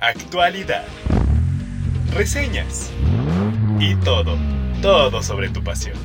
[0.00, 0.86] actualidad,
[2.14, 2.90] reseñas
[3.78, 4.36] y todo,
[4.80, 5.96] todo sobre tu pasión.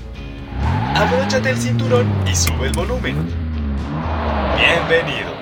[0.93, 3.15] Abróchate el cinturón y sube el volumen.
[4.57, 5.33] Bienvenido.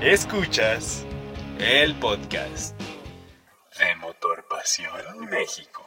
[0.00, 1.04] Escuchas
[1.58, 5.79] el podcast de Motor Pasión México.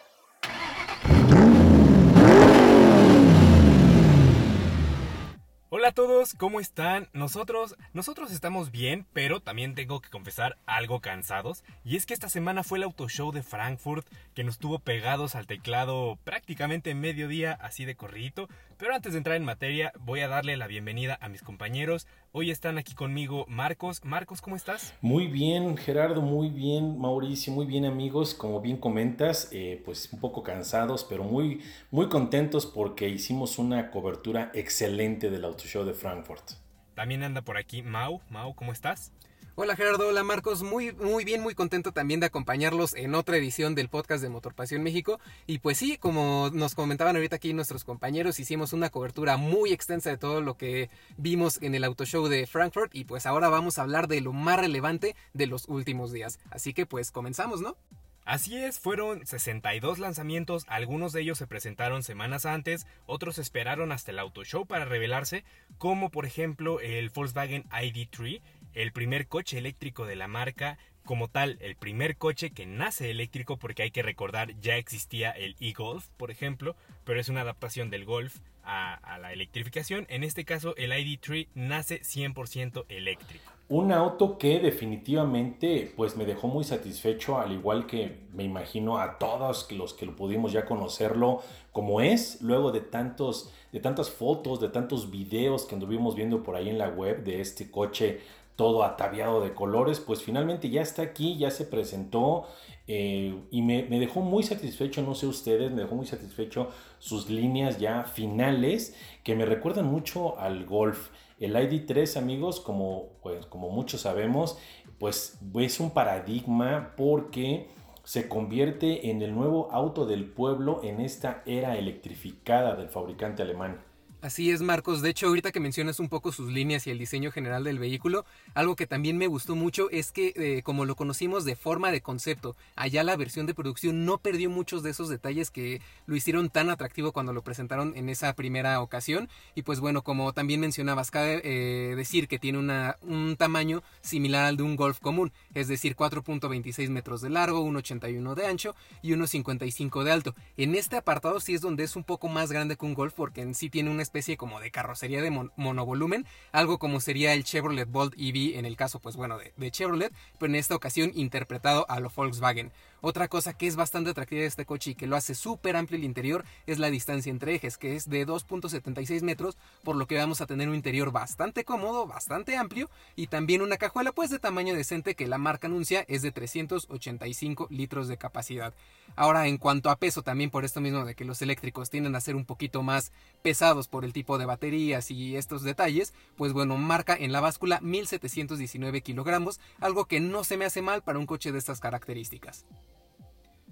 [5.84, 7.10] Hola a todos, ¿cómo están?
[7.12, 11.66] Nosotros, nosotros estamos bien, pero también tengo que confesar algo cansados.
[11.84, 15.36] Y es que esta semana fue el auto show de Frankfurt que nos tuvo pegados
[15.36, 18.48] al teclado prácticamente mediodía, así de corridito.
[18.78, 22.08] Pero antes de entrar en materia, voy a darle la bienvenida a mis compañeros.
[22.36, 24.04] Hoy están aquí conmigo Marcos.
[24.04, 24.96] Marcos, ¿cómo estás?
[25.02, 28.34] Muy bien, Gerardo, muy bien, Mauricio, muy bien amigos.
[28.34, 33.92] Como bien comentas, eh, pues un poco cansados, pero muy, muy contentos porque hicimos una
[33.92, 36.54] cobertura excelente del Auto Show de Frankfurt.
[36.96, 38.20] También anda por aquí Mau.
[38.32, 39.12] Mau, ¿cómo estás?
[39.56, 43.76] Hola Gerardo, hola Marcos, muy, muy bien, muy contento también de acompañarlos en otra edición
[43.76, 45.20] del podcast de Motor Pasión México.
[45.46, 50.10] Y pues sí, como nos comentaban ahorita aquí nuestros compañeros, hicimos una cobertura muy extensa
[50.10, 53.78] de todo lo que vimos en el auto show de Frankfurt y pues ahora vamos
[53.78, 56.40] a hablar de lo más relevante de los últimos días.
[56.50, 57.78] Así que pues comenzamos, ¿no?
[58.26, 64.12] Así es, fueron 62 lanzamientos, algunos de ellos se presentaron semanas antes, otros esperaron hasta
[64.12, 65.44] el auto show para revelarse,
[65.78, 68.42] como por ejemplo el Volkswagen ID3,
[68.74, 73.58] el primer coche eléctrico de la marca, como tal, el primer coche que nace eléctrico,
[73.58, 78.06] porque hay que recordar, ya existía el e-Golf, por ejemplo, pero es una adaptación del
[78.06, 80.06] Golf a, la electrificación.
[80.10, 83.52] En este caso, el ID3 nace 100% eléctrico.
[83.70, 89.18] Un auto que definitivamente pues me dejó muy satisfecho, al igual que me imagino a
[89.18, 94.62] todos los que lo pudimos ya conocerlo como es, luego de tantos de tantas fotos,
[94.62, 98.22] de tantos videos que anduvimos viendo por ahí en la web de este coche
[98.56, 102.46] todo ataviado de colores, pues finalmente ya está aquí, ya se presentó
[102.88, 107.80] eh, y me, dejó muy satisfecho, no sé ustedes, me dejó muy satisfecho sus líneas
[107.80, 111.10] ya finales que me recuerdan mucho al Golf.
[111.40, 114.58] El ID3, amigos, como, pues, como muchos sabemos,
[115.00, 117.68] pues es un paradigma porque
[118.04, 123.82] se convierte en el nuevo auto del pueblo en esta era electrificada del fabricante alemán.
[124.24, 125.02] Así es, Marcos.
[125.02, 128.24] De hecho, ahorita que mencionas un poco sus líneas y el diseño general del vehículo,
[128.54, 132.00] algo que también me gustó mucho es que, eh, como lo conocimos de forma de
[132.00, 136.50] concepto, allá la versión de producción no perdió muchos de esos detalles que lo hicieron
[136.50, 139.28] tan atractivo cuando lo presentaron en esa primera ocasión.
[139.56, 144.56] Y pues bueno, como también mencionabas, cabe eh, decir que tiene un tamaño similar al
[144.56, 150.02] de un Golf común, es decir, 4.26 metros de largo, 1.81 de ancho y 1.55
[150.04, 150.34] de alto.
[150.56, 153.42] En este apartado sí es donde es un poco más grande que un Golf porque
[153.42, 157.44] en sí tiene una especie como de carrocería de mon monovolumen, algo como sería el
[157.44, 161.12] Chevrolet Bolt EV en el caso, pues bueno, de, de Chevrolet, pero en esta ocasión
[161.16, 162.72] interpretado a lo Volkswagen.
[163.06, 165.98] Otra cosa que es bastante atractiva de este coche y que lo hace súper amplio
[165.98, 170.16] el interior es la distancia entre ejes, que es de 2.76 metros, por lo que
[170.16, 174.40] vamos a tener un interior bastante cómodo, bastante amplio y también una cajuela pues de
[174.40, 178.74] tamaño decente que la marca anuncia es de 385 litros de capacidad.
[179.18, 182.22] Ahora en cuanto a peso también por esto mismo de que los eléctricos tienden a
[182.22, 186.78] ser un poquito más pesados por el tipo de baterías y estos detalles, pues bueno,
[186.78, 191.26] marca en la báscula 1719 kilogramos, algo que no se me hace mal para un
[191.26, 192.66] coche de estas características.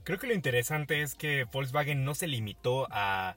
[0.03, 3.36] Creo que lo interesante es que Volkswagen no se limitó a,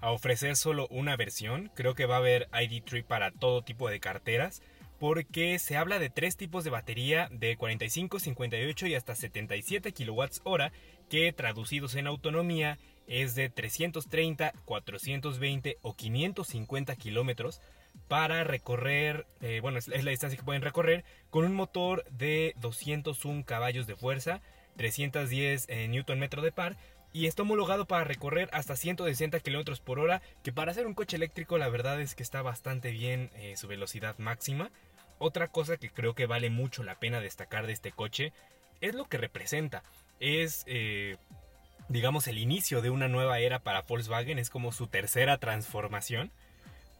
[0.00, 1.70] a, ofrecer solo una versión.
[1.74, 4.60] Creo que va a haber ID3 para todo tipo de carteras.
[5.00, 10.64] Porque se habla de tres tipos de batería de 45, 58 y hasta 77 kWh
[11.08, 12.78] que traducidos en autonomía
[13.08, 17.60] es de 330, 420 o 550 kilómetros
[18.08, 23.44] para recorrer, eh, bueno, es, la distancia que pueden recorrer con un motor de 201
[23.44, 24.40] caballos de fuerza
[24.76, 26.76] 310 eh, Nm de par
[27.12, 31.16] y está homologado para recorrer hasta 160 km por hora, que para ser un coche
[31.16, 34.70] eléctrico la verdad es que está bastante bien eh, su velocidad máxima.
[35.20, 38.32] Otra cosa que creo que vale mucho la pena destacar de este coche
[38.80, 39.82] es lo que representa.
[40.18, 41.18] Es, eh,
[41.88, 46.32] digamos, el inicio de una nueva era para Volkswagen, es como su tercera transformación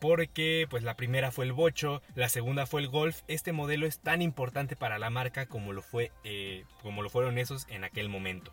[0.00, 3.20] porque pues la primera fue el Bocho, la segunda fue el Golf.
[3.28, 7.38] Este modelo es tan importante para la marca como lo fue, eh, como lo fueron
[7.38, 8.52] esos en aquel momento.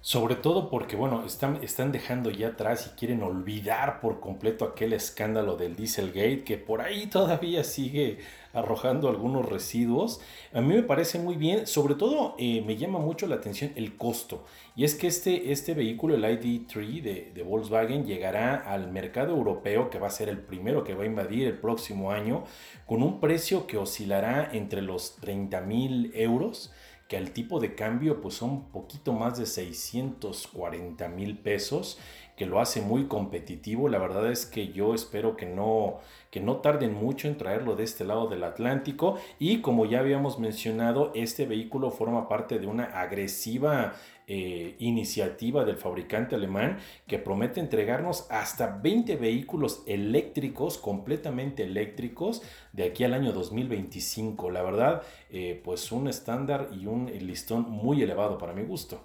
[0.00, 4.92] Sobre todo porque, bueno, están, están dejando ya atrás y quieren olvidar por completo aquel
[4.92, 8.18] escándalo del Dieselgate que por ahí todavía sigue
[8.52, 10.20] arrojando algunos residuos.
[10.52, 13.96] A mí me parece muy bien, sobre todo eh, me llama mucho la atención el
[13.96, 14.44] costo.
[14.76, 19.90] Y es que este, este vehículo, el ID3 de, de, Volkswagen, llegará al mercado europeo,
[19.90, 22.44] que va a ser el primero que va a invadir el próximo año,
[22.86, 26.72] con un precio que oscilará entre los 30 mil euros
[27.08, 31.98] que al tipo de cambio pues son un poquito más de 640 mil pesos
[32.38, 33.88] que lo hace muy competitivo.
[33.88, 35.98] La verdad es que yo espero que no,
[36.30, 39.18] que no tarden mucho en traerlo de este lado del Atlántico.
[39.40, 43.94] Y como ya habíamos mencionado, este vehículo forma parte de una agresiva
[44.28, 52.42] eh, iniciativa del fabricante alemán que promete entregarnos hasta 20 vehículos eléctricos, completamente eléctricos,
[52.72, 54.52] de aquí al año 2025.
[54.52, 59.00] La verdad, eh, pues un estándar y un listón muy elevado para mi gusto.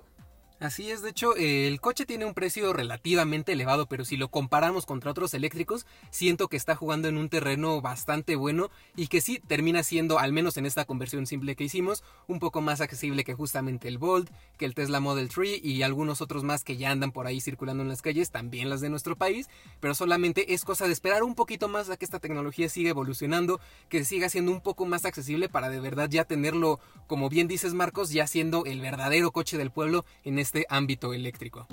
[0.63, 4.85] Así es, de hecho, el coche tiene un precio relativamente elevado, pero si lo comparamos
[4.85, 9.41] contra otros eléctricos, siento que está jugando en un terreno bastante bueno y que sí
[9.45, 13.33] termina siendo, al menos en esta conversión simple que hicimos, un poco más accesible que
[13.33, 17.11] justamente el Bolt, que el Tesla Model 3 y algunos otros más que ya andan
[17.11, 19.49] por ahí circulando en las calles, también las de nuestro país,
[19.81, 23.59] pero solamente es cosa de esperar un poquito más a que esta tecnología siga evolucionando,
[23.89, 27.73] que siga siendo un poco más accesible para de verdad ya tenerlo, como bien dices
[27.73, 31.67] Marcos, ya siendo el verdadero coche del pueblo en este este ámbito eléctrico.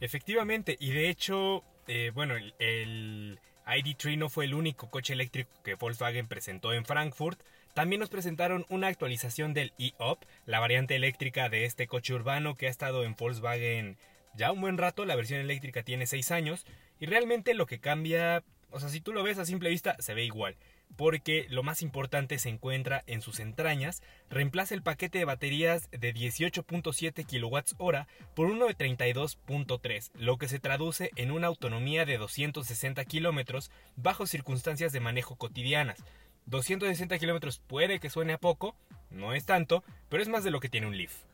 [0.00, 5.74] Efectivamente, y de hecho, eh, bueno, el, ID3 no fue el único coche eléctrico que
[5.74, 7.40] Volkswagen presentó en Frankfurt.
[7.74, 12.68] También nos presentaron una actualización del e-Up, la variante eléctrica de este coche urbano que
[12.68, 13.96] ha estado en Volkswagen
[14.34, 15.04] ya un buen rato.
[15.06, 16.66] La versión eléctrica tiene 6 años
[17.00, 20.14] y realmente lo que cambia, o sea, si tú lo ves a simple vista, se
[20.14, 20.56] ve igual
[20.96, 26.14] porque lo más importante se encuentra en sus entrañas, reemplaza el paquete de baterías de
[26.14, 33.04] 18.7 kWh por uno de 32.3, lo que se traduce en una autonomía de 260
[33.04, 36.02] km bajo circunstancias de manejo cotidianas.
[36.46, 38.76] 260 km puede que suene a poco,
[39.10, 41.24] no es tanto, pero es más de lo que tiene un Leaf.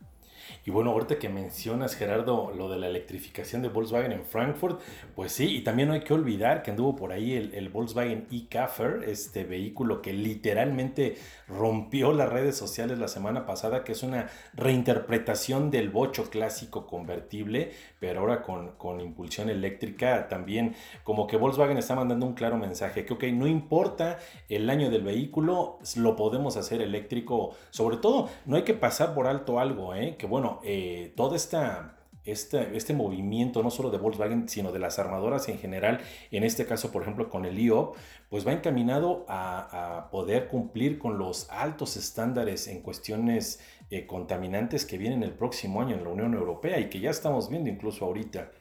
[0.65, 4.81] Y bueno, ahorita que mencionas, Gerardo, lo de la electrificación de Volkswagen en Frankfurt,
[5.15, 9.03] pues sí, y también no hay que olvidar que anduvo por ahí el, Volkswagen e-Caffer,
[9.07, 11.17] este vehículo que literalmente
[11.47, 17.71] rompió las redes sociales la semana pasada, que es una reinterpretación del bocho clásico convertible,
[17.99, 23.05] pero ahora con, con impulsión eléctrica también, como que Volkswagen está mandando un claro mensaje,
[23.05, 28.55] que ok, no importa el año del vehículo, lo podemos hacer eléctrico, sobre todo, no
[28.55, 30.15] hay que pasar por alto algo, ¿eh?
[30.17, 35.49] que bueno, eh, todo esta, este movimiento, no solo de Volkswagen, sino de las armadoras
[35.49, 35.99] en general,
[36.31, 37.97] en este caso, por ejemplo, con el IOP,
[38.29, 44.97] pues va encaminado a, poder cumplir con los altos estándares en cuestiones eh, contaminantes que
[44.97, 48.51] vienen el próximo año en la Unión Europea y que ya estamos viendo incluso ahorita.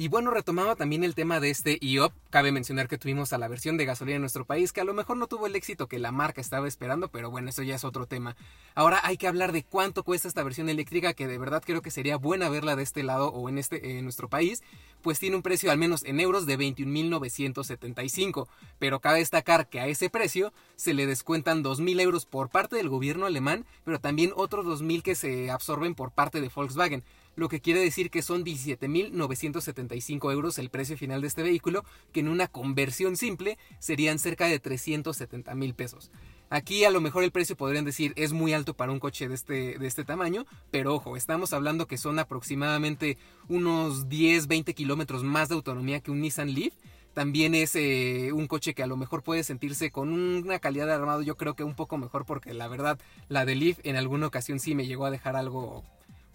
[0.00, 2.12] Y bueno, retomaba también el tema de este IOP.
[2.30, 4.94] Cabe mencionar que tuvimos a la versión de gasolina en nuestro país, que a lo
[4.94, 7.82] mejor no tuvo el éxito que la marca estaba esperando, pero bueno, eso ya es
[7.82, 8.36] otro tema.
[8.76, 11.90] Ahora hay que hablar de cuánto cuesta esta versión eléctrica, que de verdad creo que
[11.90, 14.62] sería buena verla de este lado o en, este, en nuestro país,
[15.02, 18.46] pues tiene un precio al menos en euros de 21.975.
[18.78, 22.88] Pero cabe destacar que a ese precio se le descuentan 2.000 euros por parte del
[22.88, 27.02] gobierno alemán, pero también otros 2.000 que se absorben por parte de Volkswagen
[27.38, 32.18] lo que quiere decir que son 17.975 euros el precio final de este vehículo, que
[32.18, 36.10] en una conversión simple serían cerca de 370.000 pesos.
[36.50, 39.36] Aquí a lo mejor el precio podrían decir es muy alto para un coche de
[39.36, 43.18] este, de este tamaño, pero ojo, estamos hablando que son aproximadamente
[43.48, 46.74] unos 10-20 kilómetros más de autonomía que un Nissan Leaf.
[47.14, 50.92] También es eh, un coche que a lo mejor puede sentirse con una calidad de
[50.92, 52.98] armado yo creo que un poco mejor porque la verdad
[53.28, 55.84] la de Leaf en alguna ocasión sí me llegó a dejar algo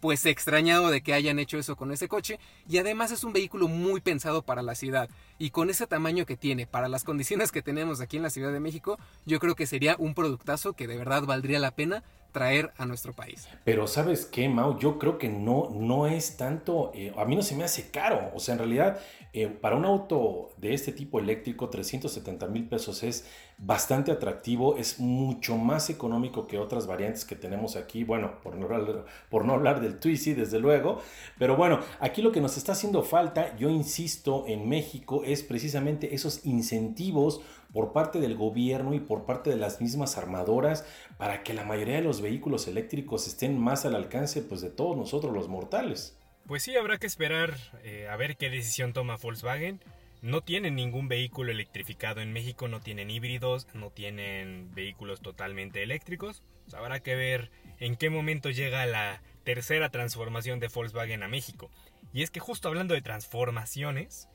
[0.03, 2.37] pues extrañado de que hayan hecho eso con ese coche.
[2.67, 5.09] Y además es un vehículo muy pensado para la ciudad.
[5.39, 8.51] Y con ese tamaño que tiene para las condiciones que tenemos aquí en la Ciudad
[8.51, 12.73] de México yo creo que sería un productazo que de verdad valdría la pena traer
[12.77, 13.47] a nuestro país.
[13.63, 17.43] Pero sabes qué, Mau, yo creo que no, no es tanto, eh, a mí no
[17.43, 18.99] se me hace caro, o sea, en realidad
[19.31, 23.25] eh, para un auto de este tipo eléctrico 370 mil pesos es
[23.57, 28.65] bastante atractivo, es mucho más económico que otras variantes que tenemos aquí, bueno, por no
[28.65, 30.99] hablar, por no hablar del Twizy, desde luego,
[31.37, 36.13] pero bueno, aquí lo que nos está haciendo falta, yo insisto, en México es precisamente
[36.13, 37.41] esos incentivos
[37.73, 40.85] por parte del gobierno y por parte de las mismas armadoras
[41.17, 44.95] para que la mayoría de los vehículos eléctricos estén más al alcance pues, de todos
[44.95, 46.17] nosotros los mortales.
[46.47, 49.81] Pues sí, habrá que esperar eh, a ver qué decisión toma Volkswagen.
[50.21, 56.43] No tienen ningún vehículo electrificado en México, no tienen híbridos, no tienen vehículos totalmente eléctricos.
[56.73, 61.69] habrá que ver en qué momento llega la tercera transformación de Volkswagen a México.
[62.13, 64.29] Y es que justo hablando de transformaciones,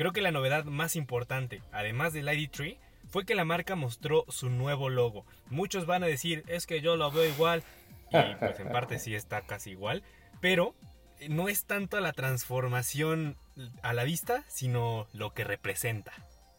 [0.00, 2.78] Creo que la novedad más importante, además del ID3,
[3.10, 5.26] fue que la marca mostró su nuevo logo.
[5.50, 7.62] Muchos van a decir, es que yo lo veo igual,
[8.10, 10.02] y pues en parte sí está casi igual,
[10.40, 10.74] pero
[11.28, 13.36] no es tanto la transformación
[13.82, 16.14] a la vista, sino lo que representa.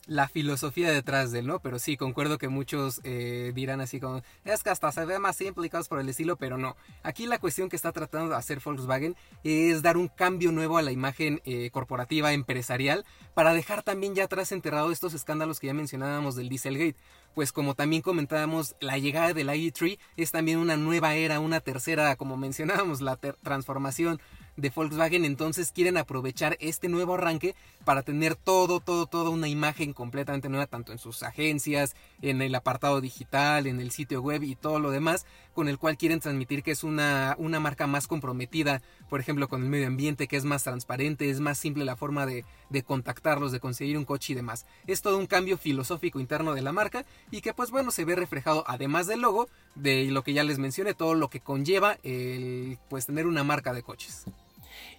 [0.08, 1.60] La filosofía detrás de él, ¿no?
[1.60, 5.36] Pero sí, concuerdo que muchos eh, dirán así como, es que hasta se ve más
[5.36, 6.75] simple por el estilo, pero no.
[7.03, 10.81] Aquí la cuestión que está tratando de hacer Volkswagen es dar un cambio nuevo a
[10.81, 15.74] la imagen eh, corporativa empresarial para dejar también ya atrás enterrado estos escándalos que ya
[15.74, 16.98] mencionábamos del Dieselgate.
[17.33, 22.15] Pues como también comentábamos, la llegada del ID3 es también una nueva era, una tercera,
[22.17, 24.19] como mencionábamos, la transformación
[24.57, 29.93] de Volkswagen, entonces quieren aprovechar este nuevo arranque para tener todo, todo, toda una imagen
[29.93, 34.55] completamente nueva, tanto en sus agencias, en el apartado digital, en el sitio web y
[34.55, 38.81] todo lo demás, con el cual quieren transmitir que es una, una marca más comprometida,
[39.09, 42.25] por ejemplo, con el medio ambiente, que es más transparente, es más simple la forma
[42.25, 44.65] de, de contactarlos, de conseguir un coche y demás.
[44.85, 48.16] Es todo un cambio filosófico interno de la marca y que pues bueno se ve
[48.16, 52.78] reflejado además del logo, de lo que ya les mencioné, todo lo que conlleva el
[52.90, 54.25] pues tener una marca de coches.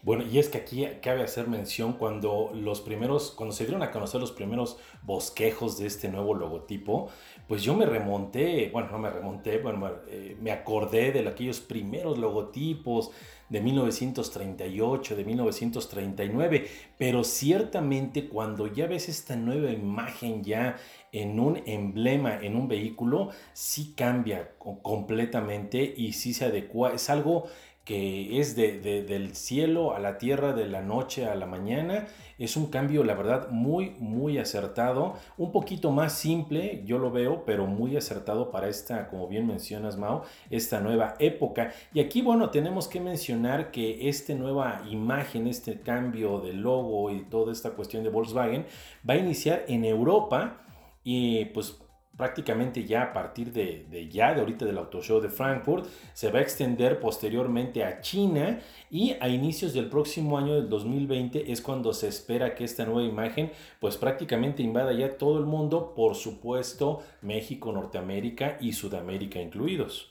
[0.02, 3.92] Bueno, y es que aquí cabe hacer mención cuando los primeros, cuando se dieron a
[3.92, 7.08] conocer los primeros bosquejos de este nuevo logotipo,
[7.46, 12.18] pues yo me remonté, bueno, no me remonté, bueno, eh, me acordé de aquellos primeros
[12.18, 13.12] logotipos
[13.48, 16.66] de 1938, de 1939,
[16.98, 20.78] pero ciertamente cuando ya ves esta nueva imagen ya
[21.12, 27.44] en un emblema, en un vehículo, sí cambia completamente y sí se adecua, es algo
[27.84, 32.06] que es de, del cielo a la tierra, de la noche a la mañana.
[32.38, 35.14] Es un cambio, la verdad, muy, muy acertado.
[35.36, 39.96] Un poquito más simple, yo lo veo, pero muy acertado para esta, como bien mencionas,
[39.96, 41.72] Mao, esta nueva época.
[41.92, 47.24] Y aquí, bueno, tenemos que mencionar que esta nueva imagen, este cambio de logo y
[47.24, 48.64] toda esta cuestión de Volkswagen
[49.08, 50.58] va a iniciar en Europa.
[51.04, 51.82] Y pues
[52.16, 56.40] prácticamente ya a partir de, ya, de ahorita del Auto Show de Frankfurt, se va
[56.40, 61.92] a extender posteriormente a China y a inicios del próximo año del 2020 es cuando
[61.92, 63.50] se espera que esta nueva imagen
[63.80, 70.10] pues prácticamente invada ya todo el mundo, por supuesto México, Norteamérica y Sudamérica incluidos.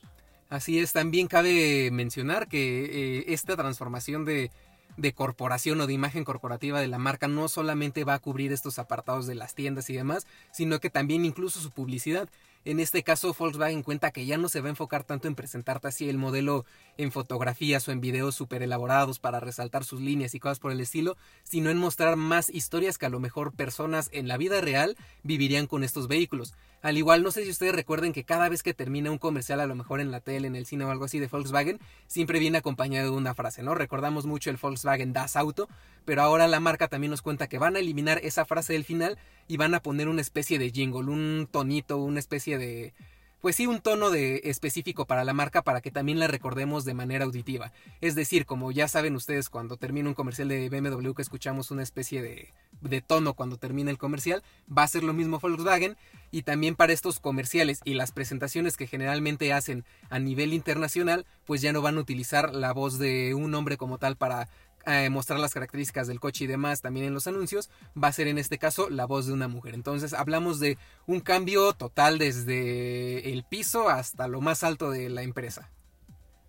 [0.49, 4.51] Así es, también cabe mencionar que eh, esta transformación de
[4.97, 8.79] de corporación o de imagen corporativa de la marca no solamente va a cubrir estos
[8.79, 12.29] apartados de las tiendas y demás, sino que también incluso su publicidad.
[12.63, 15.87] En este caso, Volkswagen cuenta que ya no se va a enfocar tanto en presentarte
[15.87, 16.63] así el modelo
[16.97, 20.79] en fotografías o en videos súper elaborados para resaltar sus líneas y cosas por el
[20.79, 24.95] estilo, sino en mostrar más historias que a lo mejor personas en la vida real
[25.23, 26.53] vivirían con estos vehículos.
[26.83, 29.67] Al igual, no sé si ustedes recuerden que cada vez que termina un comercial, a
[29.67, 32.57] lo mejor en la tele, en el cine o algo así de Volkswagen, siempre viene
[32.57, 33.75] acompañado de una frase, ¿no?
[33.75, 35.67] Recordamos mucho el Volkswagen Das Auto,
[36.05, 39.19] pero ahora la marca también nos cuenta que van a eliminar esa frase del final
[39.51, 42.93] y van a poner una especie de jingle, un tonito, una especie de
[43.41, 46.93] pues sí un tono de específico para la marca para que también la recordemos de
[46.93, 47.73] manera auditiva.
[47.99, 51.83] Es decir, como ya saben ustedes cuando termina un comercial de BMW que escuchamos una
[51.83, 55.97] especie de, de tono cuando termina el comercial, va a ser lo mismo Volkswagen
[56.29, 61.61] y también para estos comerciales y las presentaciones que generalmente hacen a nivel internacional, pues
[61.61, 64.47] ya no van a utilizar la voz de un hombre como tal para
[64.85, 67.69] eh, mostrar las características del coche y demás también en los anuncios,
[68.01, 69.73] va a ser en este caso la voz de una mujer.
[69.73, 75.23] Entonces hablamos de un cambio total desde el piso hasta lo más alto de la
[75.23, 75.69] empresa.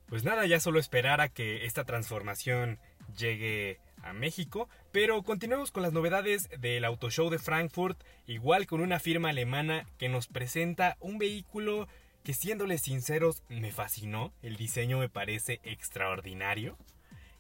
[0.07, 2.79] Pues nada, ya solo esperar a que esta transformación
[3.17, 8.81] llegue a México, pero continuamos con las novedades del Auto Show de Frankfurt, igual con
[8.81, 11.89] una firma alemana que nos presenta un vehículo
[12.25, 16.77] que siéndoles sinceros me fascinó, el diseño me parece extraordinario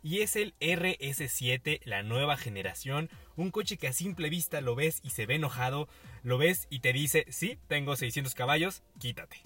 [0.02, 5.00] y es el RS7, la nueva generación, un coche que a simple vista lo ves
[5.02, 5.88] y se ve enojado,
[6.22, 9.42] lo ves y te dice, sí, tengo 600 caballos, quítate.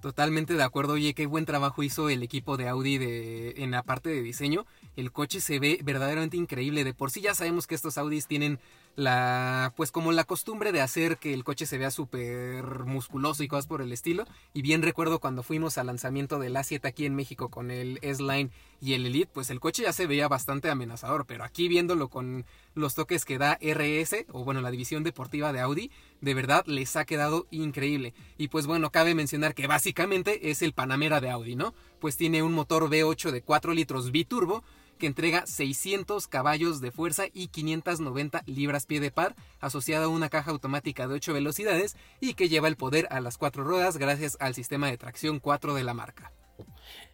[0.00, 3.82] Totalmente de acuerdo, oye, qué buen trabajo hizo el equipo de Audi de, en la
[3.82, 4.66] parte de diseño.
[4.94, 6.84] El coche se ve verdaderamente increíble.
[6.84, 8.60] De por sí ya sabemos que estos Audis tienen
[8.96, 13.48] la pues como la costumbre de hacer que el coche se vea súper musculoso y
[13.48, 14.26] cosas por el estilo.
[14.54, 18.50] Y bien recuerdo cuando fuimos al lanzamiento del A7 aquí en México con el S-Line
[18.80, 22.44] y el Elite, pues el coche ya se veía bastante amenazador, pero aquí viéndolo con
[22.74, 26.96] los toques que da RS, o bueno, la división deportiva de Audi, de verdad les
[26.96, 28.14] ha quedado increíble.
[28.36, 31.74] Y pues bueno, cabe mencionar que básicamente es el Panamera de Audi, ¿no?
[32.00, 34.62] Pues tiene un motor V8 de 4 litros biturbo
[34.96, 40.28] que entrega 600 caballos de fuerza y 590 libras pie de par, asociada a una
[40.28, 44.36] caja automática de 8 velocidades y que lleva el poder a las cuatro ruedas gracias
[44.40, 46.32] al sistema de tracción 4 de la marca.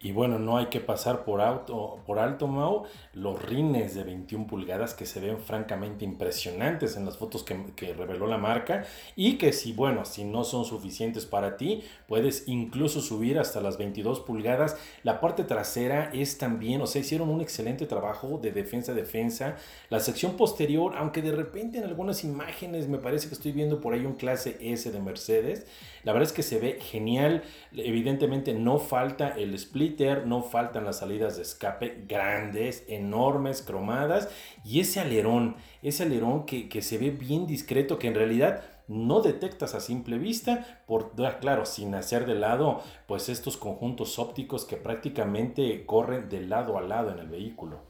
[0.00, 4.48] Y bueno, no hay que pasar por, auto, por alto, Mau, los rines de 21
[4.48, 9.38] pulgadas que se ven francamente impresionantes en las fotos que, que, reveló la marca y
[9.38, 14.20] que si, bueno, si no son suficientes para ti, puedes incluso subir hasta las 22
[14.20, 14.76] pulgadas.
[15.04, 19.56] La parte trasera es también, o sea, hicieron un excelente trabajo de defensa-defensa.
[19.88, 23.94] La sección posterior, aunque de repente en algunas imágenes me parece que estoy viendo por
[23.94, 25.66] ahí un clase S de Mercedes,
[26.02, 27.42] la verdad es que se ve genial.
[27.72, 34.28] Evidentemente no falta el splitter, no faltan las salidas de escape grandes, enormes, cromadas.
[34.64, 39.20] Y ese alerón, ese alerón que, que se ve bien discreto, que en realidad no
[39.22, 44.76] detectas a simple vista, por, claro, sin hacer de lado, pues estos conjuntos ópticos que
[44.76, 47.80] prácticamente corren de lado a lado en el vehículo.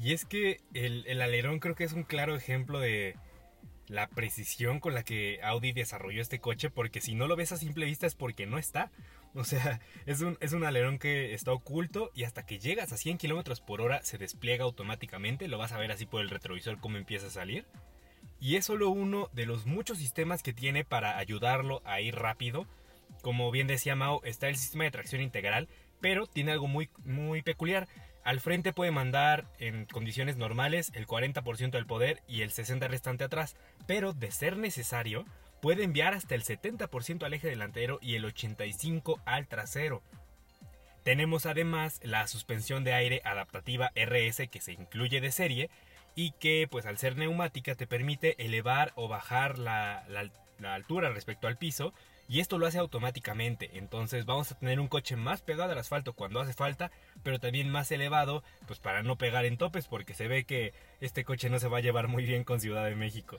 [0.00, 3.16] Y es que el, el alerón creo que es un claro ejemplo de,
[3.88, 7.56] la precisión con la que Audi desarrolló este coche, porque si no lo ves a
[7.56, 8.90] simple vista es porque no está.
[9.34, 12.96] O sea, es un, es un alerón que está oculto y hasta que llegas a
[12.96, 15.46] 100 km por hora se despliega automáticamente.
[15.46, 17.66] Lo vas a ver así por el retrovisor cómo empieza a salir.
[18.40, 22.66] Y es solo uno de los muchos sistemas que tiene para ayudarlo a ir rápido.
[23.22, 25.68] Como bien decía Mao, está el sistema de tracción integral,
[26.00, 27.88] pero tiene algo muy, muy peculiar.
[28.26, 33.22] Al frente puede mandar en condiciones normales el 40% del poder y el 60% restante
[33.22, 33.54] atrás,
[33.86, 35.24] pero de ser necesario
[35.62, 40.02] puede enviar hasta el 70% al eje delantero y el 85% al trasero.
[41.04, 45.70] Tenemos además la suspensión de aire adaptativa RS que se incluye de serie
[46.16, 50.04] y que pues al ser neumática te permite elevar o bajar la,
[50.64, 51.94] altura respecto al piso
[52.28, 53.70] y esto lo hace automáticamente.
[53.74, 56.90] Entonces vamos a tener un coche más pegado al asfalto cuando hace falta,
[57.22, 61.24] pero también más elevado, pues para no pegar en topes, porque se ve que este
[61.24, 63.38] coche no se va a llevar muy bien con Ciudad de México.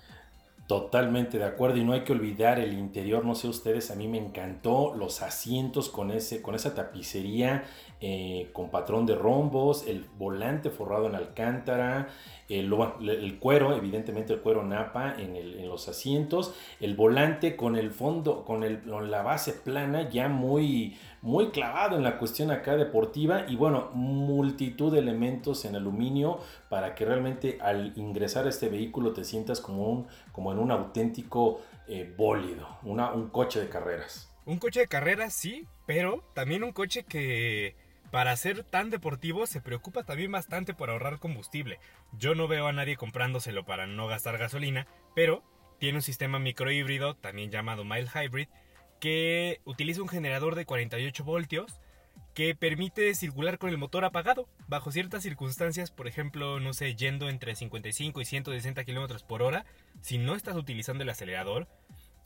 [0.67, 4.09] Totalmente de acuerdo y no hay que olvidar el interior, no sé ustedes, a mí
[4.09, 7.63] me encantó los asientos con, ese, con esa tapicería
[7.99, 12.09] eh, con patrón de rombos, el volante forrado en alcántara,
[12.47, 18.61] el, cuero, evidentemente el cuero napa en, los asientos, el volante con el fondo, con,
[19.09, 24.93] la base plana ya muy, muy clavado en la cuestión acá deportiva y bueno, multitud
[24.93, 26.39] de elementos en aluminio
[26.69, 31.61] para que realmente al ingresar a este vehículo te sientas como, como en un auténtico
[31.87, 34.31] eh, bólido, un coche de carreras.
[34.45, 37.75] Un coche de carreras, sí, pero también un coche que
[38.11, 41.79] para ser tan deportivo se preocupa también bastante por ahorrar combustible.
[42.13, 45.43] Yo no veo a nadie comprándoselo para no gastar gasolina, pero
[45.79, 48.47] tiene un sistema microhíbrido, también llamado mild hybrid,
[48.99, 51.79] que utiliza un generador de 48 voltios
[52.33, 57.29] que permite circular con el motor apagado bajo ciertas circunstancias, por ejemplo, no sé, yendo
[57.29, 59.65] entre 55 y 160 km por hora,
[60.01, 61.67] si no estás utilizando el acelerador,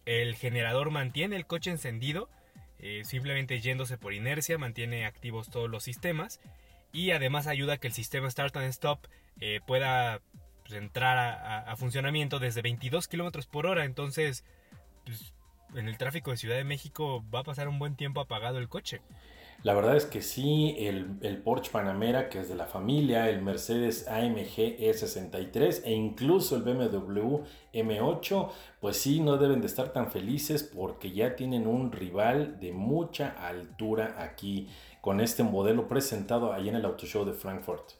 [0.05, 2.29] el generador mantiene el coche encendido
[2.81, 6.39] eh, simplemente yéndose por inercia mantiene activos todos los sistemas
[6.91, 9.07] y además ayuda a que el sistema Start and Stop
[9.39, 10.21] eh, pueda
[10.63, 13.85] pues, entrar a, funcionamiento desde 22 kilómetros por hora.
[13.85, 14.43] Entonces,
[15.05, 15.33] pues,
[15.75, 18.67] en el tráfico de Ciudad de México va a pasar un buen tiempo apagado el
[18.67, 19.01] coche.
[19.63, 23.43] La verdad es que sí, el, el, Porsche Panamera, que es de la familia, el
[23.43, 30.09] Mercedes AMG E63 e incluso el BMW M8, pues sí, no deben de estar tan
[30.09, 34.67] felices porque ya tienen un rival de mucha altura aquí
[34.99, 37.91] con este modelo presentado ahí en el Auto Show de Frankfurt.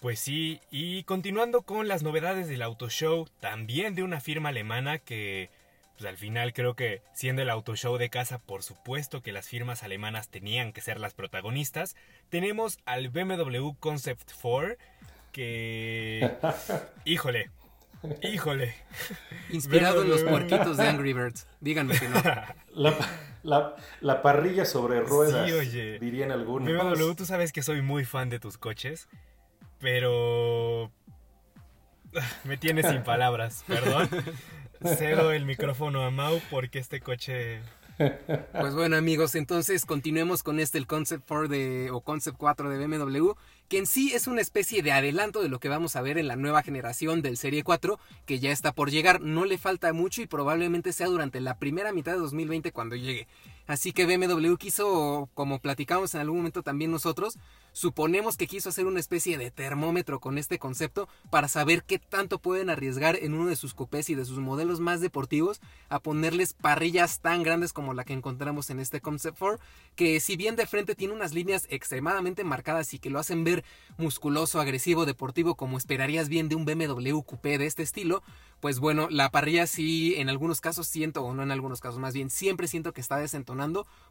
[0.00, 4.98] Pues sí, y continuando con las novedades del Auto Show, también de una firma alemana
[4.98, 5.50] que
[5.96, 9.48] pues al final creo que siendo el auto show de casa, por supuesto que las
[9.48, 11.94] firmas alemanas tenían que ser las protagonistas.
[12.30, 14.76] Tenemos al BMW Concept 4
[15.32, 16.36] que...
[17.04, 17.50] Híjole,
[18.22, 18.74] híjole.
[19.50, 21.46] Inspirado en los puerquitos de Angry Birds.
[21.60, 22.22] Díganme que no.
[23.44, 25.98] La, parrilla sobre ruedas, sí, oye.
[25.98, 26.66] dirían algunos.
[26.66, 29.08] BMW, tú sabes que soy muy fan de tus coches,
[29.78, 30.90] pero...
[32.44, 34.08] Me tienes sin palabras, perdón.
[34.82, 37.60] Cedo el micrófono a Mau porque este coche...
[37.96, 42.86] Pues bueno amigos, entonces continuemos con este el Concept 4 de, o Concept 4 de
[42.86, 43.32] BMW,
[43.68, 46.26] que en sí es una especie de adelanto de lo que vamos a ver en
[46.26, 50.22] la nueva generación del Serie 4, que ya está por llegar, no le falta mucho
[50.22, 53.28] y probablemente sea durante la primera mitad de 2020 cuando llegue.
[53.66, 57.38] Así que BMW quiso, como platicamos en algún momento también nosotros,
[57.74, 62.38] Suponemos que quiso hacer una especie de termómetro con este concepto para saber qué tanto
[62.38, 66.52] pueden arriesgar en uno de sus cupés y de sus modelos más deportivos a ponerles
[66.52, 69.58] parrillas tan grandes como la que encontramos en este Concept 4,
[69.96, 73.64] que si bien de frente tiene unas líneas extremadamente marcadas y que lo hacen ver
[73.98, 78.22] musculoso, agresivo, deportivo como esperarías bien de un BMW coupé de este estilo,
[78.60, 82.14] pues bueno, la parrilla sí en algunos casos siento, o no en algunos casos más
[82.14, 83.18] bien, siempre siento que está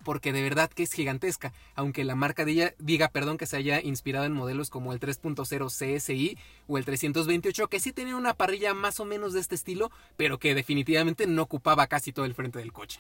[0.04, 4.26] porque de verdad que es gigantesca, aunque la marca diga, perdón, que se haya inspirado
[4.26, 9.00] en modelos como el 3.0 CSI o el 328, que sí tenía una parrilla más
[9.00, 12.74] o menos de este estilo, pero que definitivamente no ocupaba casi todo el frente del
[12.74, 13.00] coche.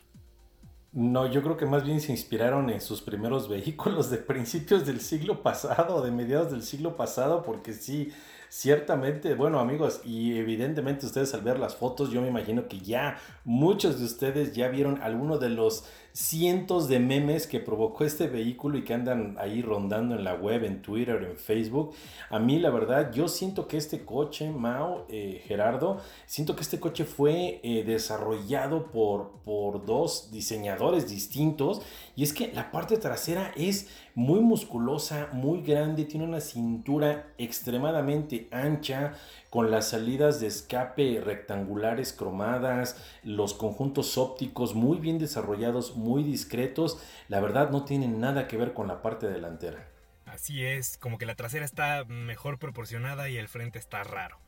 [0.91, 5.01] No, yo creo que más bien se inspiraron en sus primeros vehículos de principios del
[5.01, 8.13] siglo pasado, de mediados del siglo pasado, porque sí,
[8.55, 13.17] Ciertamente, bueno amigos, y evidentemente ustedes al ver las fotos, yo me imagino que ya
[13.45, 18.77] muchos de ustedes ya vieron alguno de los cientos de memes que provocó este vehículo
[18.77, 21.93] y que andan ahí rondando en la web, en Twitter, en Facebook.
[22.29, 25.97] A mí la verdad, yo siento que este coche, Mao, eh, Gerardo,
[26.27, 31.81] siento que este coche fue eh, desarrollado por, por dos diseñadores distintos
[32.15, 38.47] y es que la parte trasera es muy musculosa, muy grande, tiene una cintura extremadamente
[38.51, 39.13] ancha,
[39.49, 47.01] con las salidas de escape rectangulares cromadas, los conjuntos ópticos muy bien desarrollados, muy discretos,
[47.29, 49.87] la verdad no tienen nada que ver con la parte delantera.
[50.25, 54.39] Así es, como que la trasera está mejor proporcionada y el frente está raro.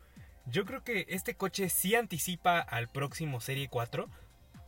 [0.48, 4.08] Yo creo que este coche sí anticipa al próximo Serie 4,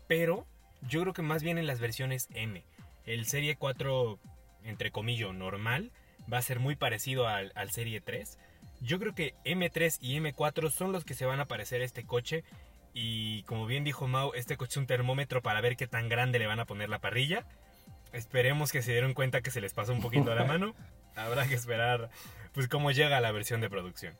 [0.07, 0.45] pero
[0.87, 2.63] yo creo que más bien en las versiones M.
[3.05, 4.19] El Serie 4,
[4.63, 5.91] entre comillas, normal,
[6.31, 8.37] va a ser muy parecido al, Serie 3
[8.81, 12.43] yo creo que M3 y M4 son los que se van a parecer este coche.
[12.99, 16.39] Y como bien dijo Mau, este coche es un termómetro para ver qué tan grande
[16.39, 17.45] le van a poner la parrilla.
[18.11, 20.73] Esperemos que se dieron cuenta que se les pasó un poquito a la mano.
[21.15, 22.09] Habrá que esperar
[22.53, 24.15] pues cómo llega la versión de producción.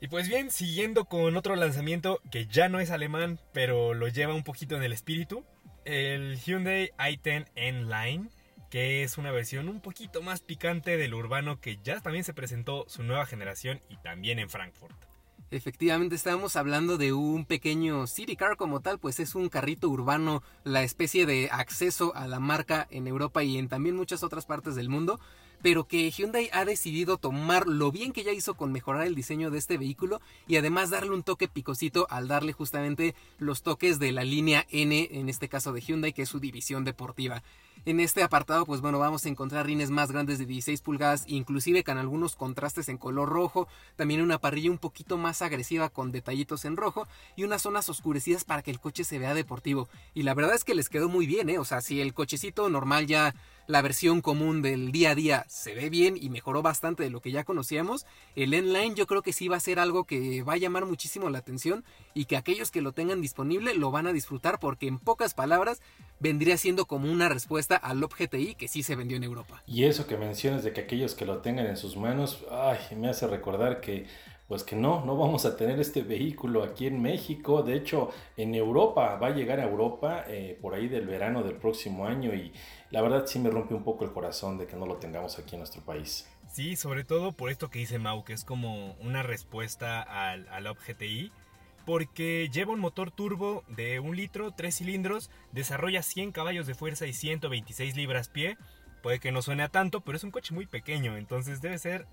[0.00, 4.34] Y pues bien, siguiendo con otro lanzamiento que ya no es alemán, pero lo lleva
[4.34, 5.44] un poquito en el espíritu,
[5.84, 8.28] el Hyundai i10 N-Line
[8.70, 12.86] que es una versión un poquito más picante del urbano que ya también se presentó
[12.88, 15.09] su nueva generación y también en Frankfurt.
[15.52, 20.44] Efectivamente, estábamos hablando de un pequeño city car como tal, pues es un carrito urbano,
[20.62, 24.76] la especie de acceso a la marca en Europa y en también muchas otras partes
[24.76, 25.18] del mundo,
[25.60, 29.50] pero que Hyundai ha decidido tomar lo bien que ya hizo con mejorar el diseño
[29.50, 34.12] de este vehículo y además darle un toque picosito al darle justamente los toques de
[34.12, 37.42] la línea N, en este caso de Hyundai, que es su división deportiva.
[37.86, 41.82] En este apartado, pues bueno, vamos a encontrar rines más grandes de 16 pulgadas, inclusive
[41.82, 46.66] con algunos contrastes en color rojo, también una parrilla un poquito más agresiva con detallitos
[46.66, 49.88] en rojo y unas zonas oscurecidas para que el coche se vea deportivo.
[50.12, 51.58] Y la verdad es que les quedó muy bien, ¿eh?
[51.58, 53.34] O sea, si el cochecito normal ya
[53.66, 57.20] la versión común del día a día se ve bien y mejoró bastante de lo
[57.20, 60.54] que ya conocíamos, el N-Line yo creo que sí va a ser algo que va
[60.54, 64.12] a llamar muchísimo la atención y que aquellos que lo tengan disponible lo van a
[64.12, 65.80] disfrutar porque en pocas palabras
[66.18, 69.62] vendría siendo como una respuesta al GTI que sí se vendió en Europa.
[69.66, 73.08] Y eso que mencionas de que aquellos que lo tengan en sus manos, ay, me
[73.08, 74.06] hace recordar que
[74.50, 77.62] pues que no, no vamos a tener este vehículo aquí en México.
[77.62, 81.54] De hecho, en Europa, va a llegar a Europa eh, por ahí del verano del
[81.54, 82.52] próximo año y
[82.90, 85.54] la verdad sí me rompe un poco el corazón de que no lo tengamos aquí
[85.54, 86.28] en nuestro país.
[86.48, 90.64] Sí, sobre todo por esto que dice Mau, que es como una respuesta al, al
[90.74, 91.30] GTI
[91.90, 97.04] porque lleva un motor turbo de un litro, tres cilindros, desarrolla 100 caballos de fuerza
[97.08, 98.58] y 126 libras-pie.
[99.02, 102.06] Puede que no suene a tanto, pero es un coche muy pequeño, entonces debe ser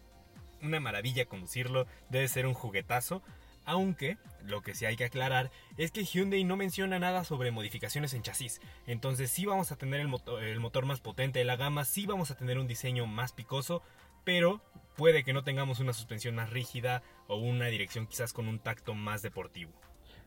[0.63, 3.21] una maravilla conducirlo, debe ser un juguetazo.
[3.65, 8.15] Aunque lo que sí hay que aclarar es que Hyundai no menciona nada sobre modificaciones
[8.15, 8.61] en chasis.
[8.87, 12.07] Entonces sí vamos a tener el motor, el motor más potente de la gama, sí
[12.07, 13.83] vamos a tener un diseño más picoso,
[14.23, 14.59] pero
[14.95, 18.93] puede que no tengamos una suspensión más rígida o una dirección quizás con un tacto
[18.93, 19.71] más deportivo.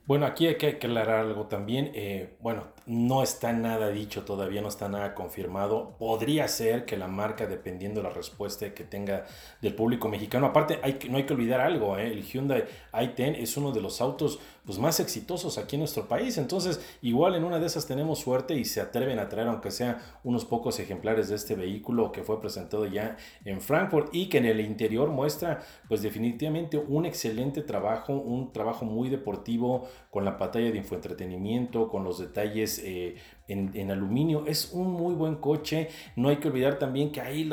[0.07, 1.91] Bueno, aquí hay que aclarar algo también.
[1.93, 5.95] Eh, bueno, no está nada dicho todavía, no está nada confirmado.
[5.99, 9.25] Podría ser que la marca, dependiendo de la respuesta que tenga
[9.61, 13.71] del público mexicano, aparte no hay que olvidar algo, eh, el Hyundai i10 es uno
[13.71, 16.37] de los autos pues, más exitosos aquí en nuestro país.
[16.37, 20.01] Entonces, igual en una de esas tenemos suerte y se atreven a traer, aunque sea
[20.23, 24.45] unos pocos ejemplares de este vehículo que fue presentado ya en Frankfurt y que en
[24.45, 30.71] el interior muestra, pues definitivamente un excelente trabajo, un trabajo muy deportivo con la pantalla
[30.71, 33.15] de infoentretenimiento, con los detalles eh,
[33.47, 34.45] en, aluminio.
[34.45, 35.89] Es un muy buen coche.
[36.15, 37.49] No hay que olvidar también que ahí,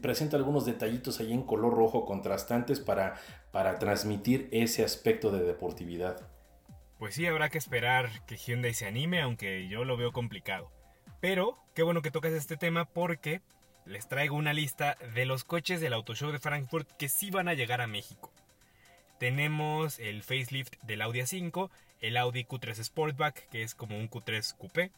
[0.00, 3.14] presenta algunos detallitos ahí en color rojo contrastantes para,
[3.52, 6.37] para transmitir ese aspecto de deportividad.
[6.98, 10.72] Pues sí, habrá que esperar que Hyundai se anime, aunque yo lo veo complicado.
[11.20, 13.40] Pero qué bueno que tocas este tema porque
[13.86, 17.48] les traigo una lista de los coches del Auto Show de Frankfurt que sí van
[17.48, 18.32] a llegar a México.
[19.18, 24.56] Tenemos el facelift del Audi A5, el Audi Q3 Sportback, que es como un Q3
[24.56, 24.92] Coupé,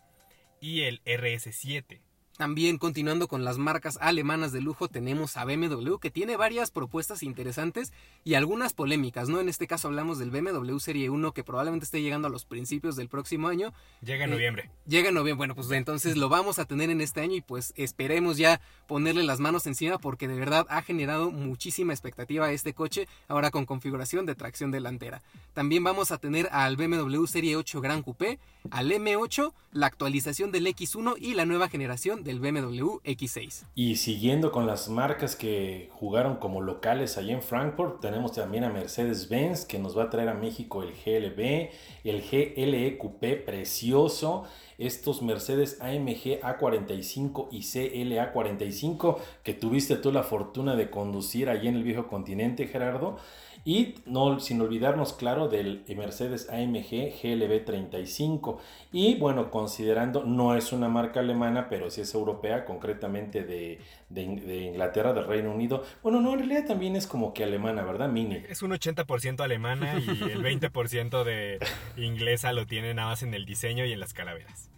[0.60, 2.00] y el RS7.
[2.40, 7.22] También continuando con las marcas alemanas de lujo tenemos a BMW que tiene varias propuestas
[7.22, 7.92] interesantes
[8.24, 9.40] y algunas polémicas, ¿no?
[9.40, 12.96] En este caso hablamos del BMW Serie 1 que probablemente esté llegando a los principios
[12.96, 13.74] del próximo año.
[14.00, 14.70] Llega en noviembre.
[14.86, 17.74] Llega en noviembre, bueno, pues entonces lo vamos a tener en este año y pues
[17.76, 22.72] esperemos ya ponerle las manos encima porque de verdad ha generado muchísima expectativa a este
[22.72, 25.20] coche ahora con configuración de tracción delantera.
[25.52, 28.38] También vamos a tener al BMW Serie 8 Gran Coupé,
[28.70, 33.64] al M8, la actualización del X1 y la nueva generación del BMW X6.
[33.74, 38.70] Y siguiendo con las marcas que jugaron como locales allá en Frankfurt, tenemos también a
[38.70, 41.70] Mercedes-Benz que nos va a traer a México el GLB,
[42.04, 44.44] el GLE Coupé precioso,
[44.78, 51.68] estos Mercedes AMG A45 y CLA 45 que tuviste tú la fortuna de conducir allí
[51.68, 53.18] en el viejo continente, Gerardo.
[53.64, 58.60] Y no, sin olvidarnos, claro, del Mercedes AMG GLB 35.
[58.92, 64.22] Y bueno, considerando, no es una marca alemana, pero sí es europea, concretamente de, de,
[64.22, 65.84] Inglaterra, del Reino Unido.
[66.02, 68.42] Bueno, no, en realidad también es como que alemana, ¿verdad, Mini?
[68.48, 71.58] Es un 80% alemana y el 20% de
[71.96, 74.70] inglesa lo tiene nada más en el diseño y en las calaveras.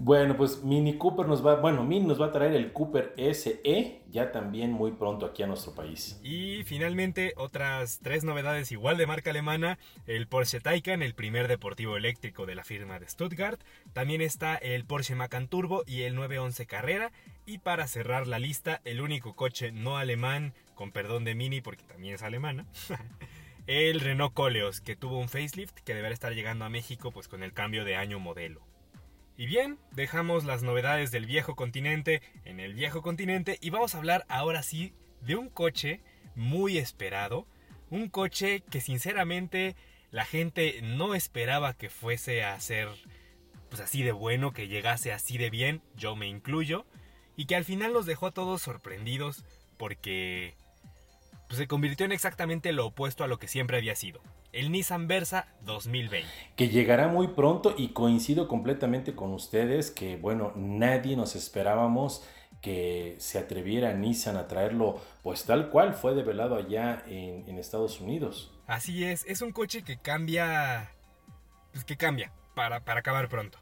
[0.00, 4.02] Bueno, pues Mini Cooper nos va, bueno, Mini nos va a traer el Cooper SE
[4.08, 6.20] ya también muy pronto aquí a nuestro país.
[6.22, 11.96] Y finalmente otras tres novedades igual de marca alemana, el Porsche Taycan, el primer deportivo
[11.96, 13.60] eléctrico de la firma de Stuttgart,
[13.92, 17.10] también está el Porsche Macan Turbo y el 911 Carrera
[17.44, 21.82] y para cerrar la lista, el único coche no alemán, con perdón de Mini porque
[21.82, 22.66] también es alemana.
[23.66, 27.42] el Renault Coleos, que tuvo un facelift que deberá estar llegando a México pues con
[27.42, 28.67] el cambio de año modelo.
[29.38, 33.98] Y bien, dejamos las novedades del viejo continente en el viejo continente y vamos a
[33.98, 36.00] hablar ahora sí de un coche
[36.34, 37.46] muy esperado,
[37.88, 39.76] un coche que sinceramente
[40.10, 42.88] la gente no esperaba que fuese a ser
[43.70, 46.84] pues así de bueno, que llegase así de bien, yo me incluyo,
[47.36, 49.44] y que al final nos dejó a todos sorprendidos
[49.76, 50.56] porque
[51.46, 54.20] pues, se convirtió en exactamente lo opuesto a lo que siempre había sido
[54.52, 56.28] el Nissan Versa 2020.
[56.56, 62.24] Que llegará muy pronto y coincido completamente con ustedes que, bueno, nadie nos esperábamos
[62.60, 68.52] que se atreviera Nissan a traerlo pues tal cual fue develado allá en, Estados Unidos.
[68.66, 70.90] Así es, es un coche que cambia,
[71.72, 73.58] pues que cambia para, para acabar pronto.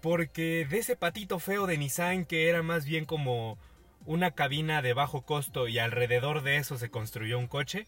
[0.00, 3.58] Porque de ese patito feo de Nissan que era más bien como
[4.06, 7.86] una cabina de bajo costo y alrededor de eso se construyó un coche,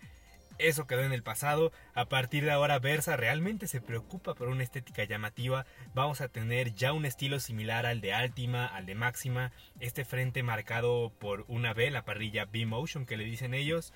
[0.69, 1.73] eso quedó en el pasado.
[1.95, 5.67] A partir de ahora Versa realmente se preocupa por una estética llamativa.
[5.95, 9.53] Vamos a tener ya un estilo similar al de Altima, al de Máxima.
[9.81, 13.93] Este frente marcado por una B, la parrilla B-Motion que le dicen ellos.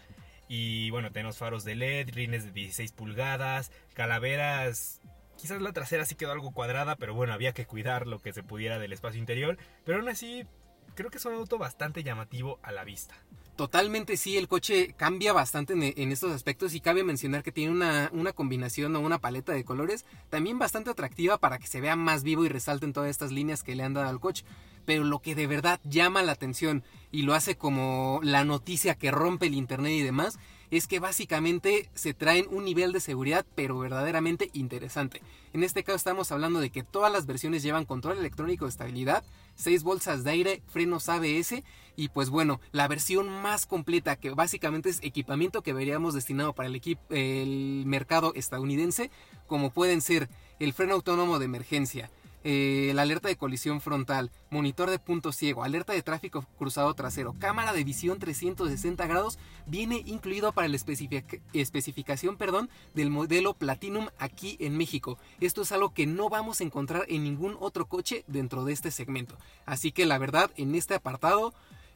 [0.49, 5.01] Y bueno, tenemos faros de LED, rines de 16 pulgadas, calaveras
[5.37, 8.43] Quizás la trasera sí quedó algo cuadrada, pero bueno, había que cuidar lo que se
[8.43, 9.59] pudiera del espacio interior.
[9.85, 10.47] Pero aún así,
[10.95, 13.15] creo que es un auto bastante llamativo a la vista.
[13.57, 18.11] Totalmente sí, el coche cambia bastante en, estos aspectos y cabe mencionar que tiene una,
[18.13, 22.23] una, combinación o una paleta de colores también bastante atractiva para que se vea más
[22.23, 24.45] vivo y resalten todas estas líneas que le han dado al coche.
[24.85, 29.11] Pero lo que de verdad llama la atención y lo hace como la noticia que
[29.11, 30.39] rompe el internet y demás
[30.71, 35.23] es que básicamente se traen un nivel de seguridad pero verdaderamente interesante.
[35.55, 39.25] En este caso estamos hablando de que todas las versiones llevan control electrónico de estabilidad,
[39.57, 41.63] 6 bolsas de aire, frenos ABS
[41.97, 46.69] y pues bueno, la versión más completa que básicamente es equipamiento que veríamos destinado para
[46.69, 49.11] el, el mercado estadounidense,
[49.47, 50.29] como pueden ser
[50.61, 52.11] el freno autónomo de emergencia,
[52.49, 57.35] eh, la alerta de colisión frontal, monitor de punto ciego, alerta de tráfico cruzado trasero,
[57.41, 64.57] cámara de visión 360 grados, viene incluido para la especificación perdón, del modelo Platinum aquí
[64.61, 65.19] en México.
[65.41, 68.93] Esto es algo que no vamos a encontrar en ningún otro coche dentro de este
[68.93, 69.37] segmento.
[69.65, 71.53] Así que la verdad, en este apartado,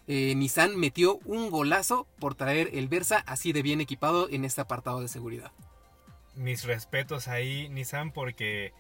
[0.08, 4.62] eh, Nissan metió un golazo por traer el Versa así de bien equipado en este
[4.62, 5.52] apartado de seguridad.
[6.34, 8.72] Mis respetos ahí, Nissan, porque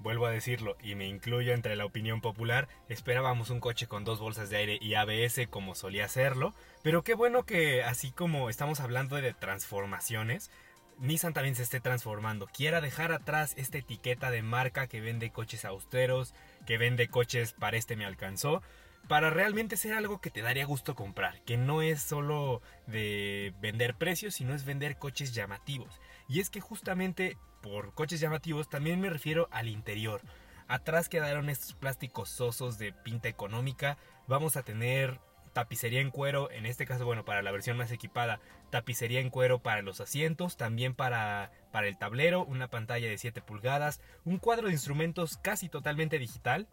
[0.00, 4.20] Vuelvo a decirlo, y me incluyo entre la opinión popular, esperábamos un coche con dos
[4.20, 8.78] bolsas de aire y ABS como solía serlo, pero qué bueno que así como estamos
[8.78, 10.52] hablando de transformaciones,
[10.98, 15.64] Nissan también se esté transformando, quiera dejar atrás esta etiqueta de marca que vende coches
[15.64, 16.32] austeros,
[16.64, 18.62] que vende coches para este me alcanzó,
[19.08, 23.94] para realmente ser algo que te daría gusto comprar, que no es solo de vender
[23.94, 26.00] precios, sino es vender coches llamativos.
[26.28, 30.20] Y es que justamente por coches llamativos también me refiero al interior.
[30.68, 33.96] Atrás quedaron estos plásticos sosos de pinta económica.
[34.26, 35.18] Vamos a tener
[35.54, 38.38] tapicería en cuero, en este caso, bueno, para la versión más equipada,
[38.70, 43.42] tapicería en cuero para los asientos, también para, para el tablero, una pantalla de 7
[43.42, 46.68] pulgadas, un cuadro de instrumentos casi totalmente digital.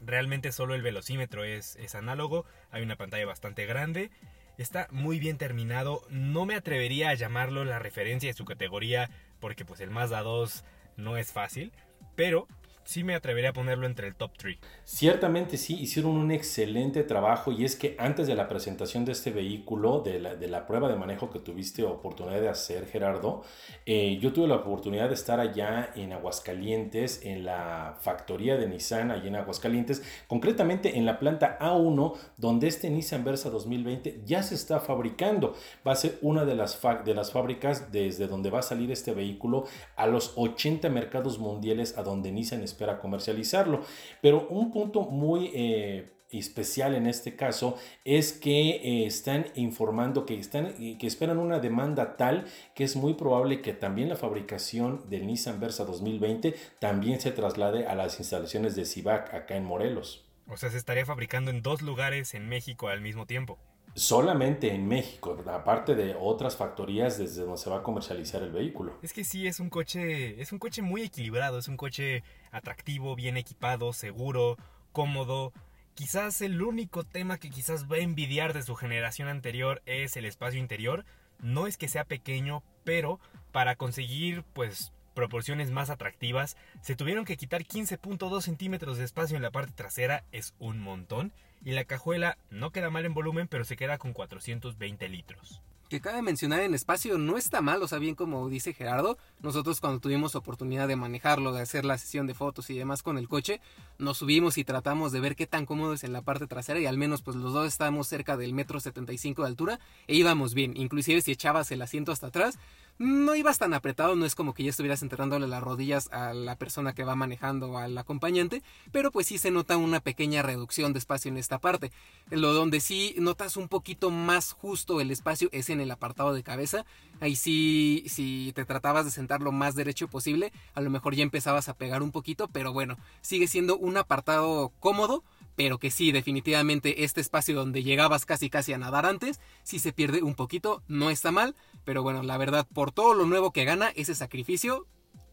[0.00, 4.10] Realmente solo el velocímetro es, es análogo, hay una pantalla bastante grande.
[4.58, 9.64] Está muy bien terminado, no me atrevería a llamarlo la referencia de su categoría porque
[9.64, 10.64] pues el Mazda 2
[10.96, 11.72] no es fácil,
[12.14, 12.48] pero
[12.86, 14.58] sí me atrevería a ponerlo entre el top 3.
[14.84, 19.30] Ciertamente sí, hicieron un excelente trabajo y es que antes de la presentación de este
[19.30, 23.42] vehículo, de la, prueba de manejo que tuviste oportunidad de hacer, Gerardo,
[23.84, 29.10] eh, yo tuve la oportunidad de estar allá en Aguascalientes, en la factoría de Nissan,
[29.10, 34.54] allá en Aguascalientes, concretamente en la planta A1, donde este Nissan Versa 2020 ya se
[34.54, 35.54] está fabricando.
[35.86, 39.12] Va a ser una de las, de las fábricas desde donde va a salir este
[39.12, 39.64] vehículo
[39.96, 43.80] a los 80 mercados mundiales a donde Nissan está espera comercializarlo.
[44.20, 50.38] Pero un punto muy eh, especial en este caso es que eh, están informando que,
[50.38, 55.26] están, que esperan una demanda tal que es muy probable que también la fabricación del
[55.26, 60.24] Nissan Versa 2020 también se traslade a las instalaciones de Civac acá en Morelos.
[60.48, 63.58] O sea, se estaría fabricando en dos lugares en México al mismo tiempo
[63.96, 68.92] solamente en México, aparte de otras factorías desde donde se va a comercializar el vehículo.
[69.02, 73.16] Es que sí, es un coche, es un coche muy equilibrado, es un coche atractivo,
[73.16, 74.56] bien equipado, seguro,
[74.92, 75.52] cómodo.
[75.94, 80.26] Quizás el único tema que quizás va a envidiar de su generación anterior es el
[80.26, 81.06] espacio interior.
[81.40, 83.18] No es que sea pequeño, pero
[83.50, 89.42] para conseguir pues proporciones más atractivas, se tuvieron que quitar 15.2 centímetros de espacio en
[89.42, 91.32] la parte trasera, es un montón,
[91.66, 95.60] y la cajuela no queda mal en volumen, pero se queda con 420 litros.
[95.88, 99.80] Que cabe mencionar en espacio no está mal, o sea, bien como dice Gerardo, nosotros
[99.80, 103.28] cuando tuvimos oportunidad de manejarlo, de hacer la sesión de fotos y demás con el
[103.28, 103.60] coche,
[103.98, 106.86] nos subimos y tratamos de ver qué tan cómodo es en la parte trasera y
[106.86, 110.72] al menos pues los dos estábamos cerca del metro 75 de altura e íbamos bien,
[110.76, 112.60] inclusive si echabas el asiento hasta atrás,
[112.98, 116.56] no ibas tan apretado, no es como que ya estuvieras enterrándole las rodillas a la
[116.56, 120.92] persona que va manejando o al acompañante, pero pues sí se nota una pequeña reducción
[120.92, 121.92] de espacio en esta parte.
[122.30, 126.42] Lo donde sí notas un poquito más justo el espacio es en el apartado de
[126.42, 126.86] cabeza.
[127.20, 131.22] Ahí sí, si te tratabas de sentar lo más derecho posible, a lo mejor ya
[131.22, 135.22] empezabas a pegar un poquito, pero bueno, sigue siendo un apartado cómodo
[135.56, 139.92] pero que sí, definitivamente este espacio donde llegabas casi casi a nadar antes, si se
[139.92, 143.64] pierde un poquito, no está mal, pero bueno, la verdad, por todo lo nuevo que
[143.64, 144.86] gana ese sacrificio,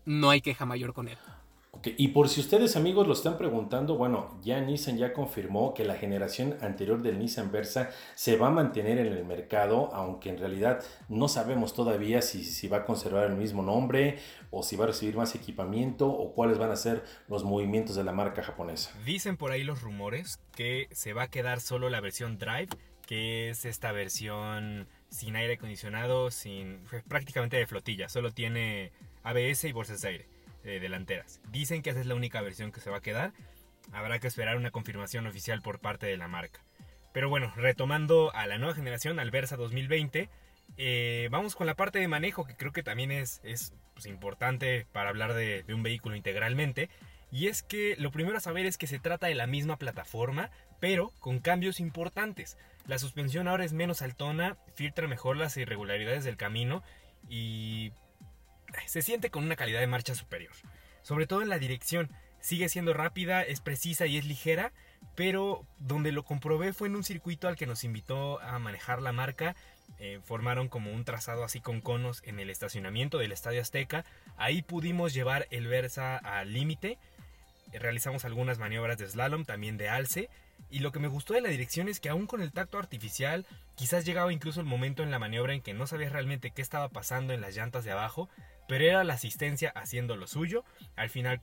[0.06, 1.18] no hay queja mayor con él.
[1.86, 5.96] Y por si ustedes amigos lo están preguntando, bueno, ya Nissan ya confirmó que la
[5.96, 10.82] generación anterior del Nissan Versa se va a mantener en el mercado, aunque en realidad
[11.10, 14.19] no sabemos todavía si, si va a conservar el mismo nombre
[14.50, 18.06] o si va a recibir más equipamiento o cuáles van a ser los movimientos de
[18.06, 18.91] la marca japonesa.
[19.06, 22.69] Dicen por ahí los rumores que se va a quedar solo la versión Drive,
[23.06, 28.93] que es esta versión sin aire acondicionado, sin pues, prácticamente de flotilla, solo tiene
[29.24, 30.33] ABS y bolsas de aire
[30.63, 31.41] delanteras.
[31.49, 33.34] Dicen que esa es la única versión que se va a quedar.
[33.91, 36.63] Habrá que esperar una confirmación oficial por parte de la marca.
[37.13, 40.30] Pero bueno, retomando a la nueva generación, al Versa 2020,
[40.78, 44.88] eh, vamos con la parte de manejo que creo que también es, es pues, importante
[44.91, 46.89] para hablar de, de un vehículo integralmente.
[47.32, 50.52] Y es que lo primero a saber es que se trata de la misma plataforma,
[50.80, 52.58] pero con cambios importantes.
[52.88, 56.84] La suspensión ahora es menos altona, filtra mejor las irregularidades del camino
[57.30, 57.91] y
[58.86, 60.54] se siente con una calidad de marcha superior.
[61.02, 62.10] Sobre todo en la dirección.
[62.40, 64.74] Sigue siendo rápida, es precisa y es ligera,
[65.16, 69.14] pero donde lo comprobé fue en un circuito al que nos invitó a manejar la
[69.14, 69.56] marca.
[70.00, 74.04] Eh, formaron como un trazado así con conos en el estacionamiento del Estadio Azteca.
[74.36, 76.98] Ahí pudimos llevar el Versa al límite.
[77.72, 80.30] Realizamos algunas maniobras de slalom, también de alce.
[80.70, 83.46] Y lo que me gustó de la dirección es que aún con el tacto artificial,
[83.76, 86.90] quizás llegaba incluso el momento en la maniobra en que no sabías realmente qué estaba
[86.90, 88.30] pasando en las llantas de abajo,
[88.67, 90.63] pero era la asistencia haciendo lo suyo.
[90.95, 91.39] Al final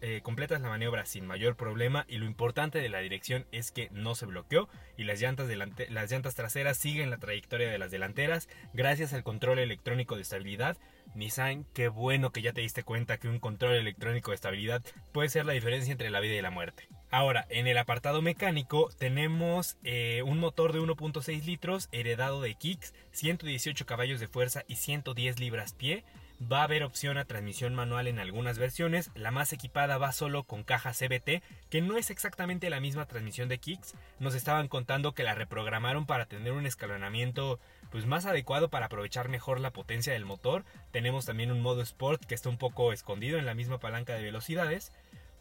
[0.00, 3.88] eh, completas la maniobra sin mayor problema y lo importante de la dirección es que
[3.92, 5.48] no se bloqueó y las llantas,
[5.90, 10.76] las llantas traseras siguen la trayectoria de las delanteras gracias al control electrónico de estabilidad.
[11.14, 14.82] Nissan, qué bueno que ya te diste cuenta que un control electrónico de estabilidad
[15.12, 16.88] puede ser la diferencia entre la vida y la muerte.
[17.10, 22.94] Ahora, en el apartado mecánico tenemos eh, un motor de 1.6 litros heredado de Kicks,
[23.10, 26.04] 118 caballos de fuerza y 110 libras pie.
[26.50, 29.10] Va a haber opción a transmisión manual en algunas versiones.
[29.14, 33.48] La más equipada va solo con caja CBT, que no es exactamente la misma transmisión
[33.48, 33.94] de Kicks.
[34.18, 39.28] Nos estaban contando que la reprogramaron para tener un escalonamiento pues más adecuado para aprovechar
[39.28, 40.64] mejor la potencia del motor.
[40.90, 44.22] Tenemos también un modo Sport que está un poco escondido en la misma palanca de
[44.22, 44.90] velocidades.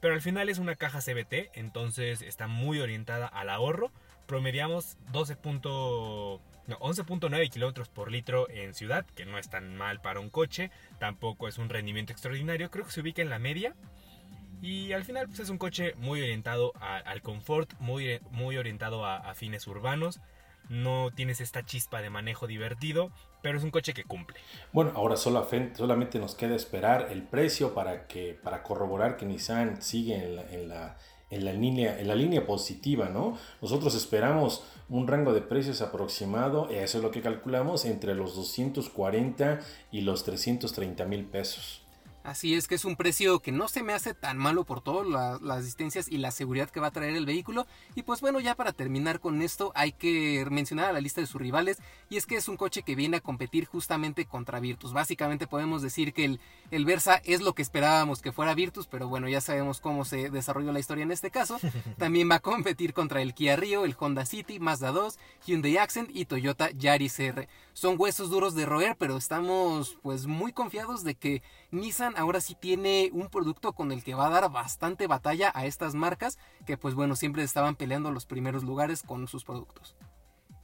[0.02, 3.92] Pero al final es una caja CBT, entonces está muy orientada al ahorro
[4.26, 5.38] promediamos 12.
[5.44, 6.40] no,
[6.80, 11.48] 11.9 kilómetros por litro en ciudad, que no es tan mal para un coche, tampoco
[11.48, 13.76] es un rendimiento extraordinario, creo que se ubica en la media.
[14.62, 19.34] Y al final pues es un coche muy orientado al confort, muy, muy orientado a,
[19.34, 20.20] fines urbanos.
[20.70, 24.38] No tienes esta chispa de manejo divertido, pero es un coche que cumple.
[24.72, 30.24] Bueno, ahora solamente nos queda esperar el precio para, que, para corroborar que Nissan sigue
[30.24, 30.98] en la, en la,
[31.32, 33.38] en la, línea, en la línea positiva, ¿no?
[33.62, 39.60] Nosotros esperamos un rango de precios aproximado, eso es lo que calculamos, entre los 240
[39.92, 41.81] y los 330 mil pesos.
[42.24, 45.42] Así es que es un precio que no se me hace tan malo por todas
[45.42, 47.66] las distancias y la seguridad que va a traer el vehículo.
[47.96, 51.28] Y pues bueno, ya para terminar con esto hay que mencionar a la lista de
[51.28, 54.94] sus rivales y es que es un coche que viene a competir justamente contra Virtus.
[54.94, 59.08] Básicamente podemos decir que el, el Versa es lo que esperábamos que fuera Virtus, pero
[59.08, 61.60] bueno, ya sabemos cómo se desarrolló la historia en este caso.
[61.98, 65.18] También va a competir contra el Kia Rio, el Honda City, Mazda 2,
[65.48, 67.48] Hyundai Accent y Toyota Yaris R.
[67.74, 71.42] Son huesos duros de roer, pero estamos pues muy confiados de que
[71.72, 75.66] Nissan ahora sí tiene un producto con el que va a dar bastante batalla a
[75.66, 79.96] estas marcas que pues bueno siempre estaban peleando los primeros lugares con sus productos.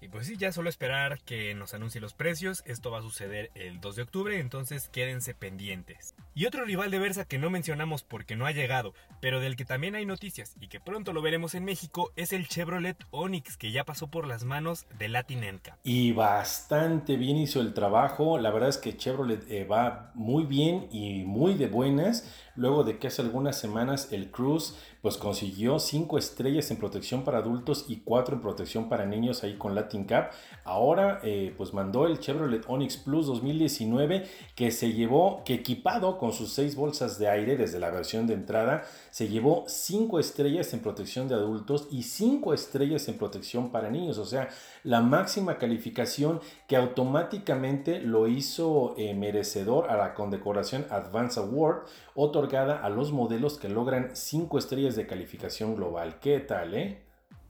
[0.01, 2.63] Y pues sí, ya solo esperar que nos anuncie los precios.
[2.65, 6.13] Esto va a suceder el 2 de octubre, entonces quédense pendientes.
[6.35, 9.65] Y otro rival de Versa que no mencionamos porque no ha llegado, pero del que
[9.65, 13.71] también hay noticias y que pronto lo veremos en México, es el Chevrolet Onix que
[13.71, 15.79] ya pasó por las manos de Latin NCAP.
[15.83, 18.37] Y bastante bien hizo el trabajo.
[18.37, 22.97] La verdad es que Chevrolet eh, va muy bien y muy de buenas luego de
[22.97, 27.97] que hace algunas semanas el Cruz pues consiguió 5 estrellas en protección para adultos y
[27.97, 30.29] 4 en protección para niños ahí con Latin Cup.
[30.65, 36.33] Ahora eh, pues mandó el Chevrolet Onix Plus 2019 que se llevó, que equipado con
[36.33, 40.81] sus 6 bolsas de aire desde la versión de entrada, se llevó 5 estrellas en
[40.81, 44.17] protección de adultos y 5 estrellas en protección para niños.
[44.17, 44.49] O sea,
[44.83, 52.83] la máxima calificación que automáticamente lo hizo eh, merecedor a la condecoración Advance Award otorgada
[52.83, 56.19] a los modelos que logran 5 estrellas de calificación global.
[56.19, 57.06] ¿Qué tal, eh?